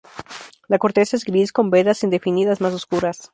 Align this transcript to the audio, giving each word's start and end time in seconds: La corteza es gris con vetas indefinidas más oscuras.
La 0.67 0.79
corteza 0.79 1.15
es 1.15 1.25
gris 1.25 1.53
con 1.53 1.69
vetas 1.69 2.03
indefinidas 2.03 2.59
más 2.59 2.73
oscuras. 2.73 3.29